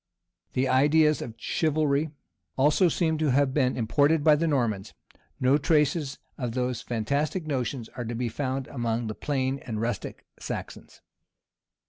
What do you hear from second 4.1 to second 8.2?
by the Normans: no traces of those fantastic notions are to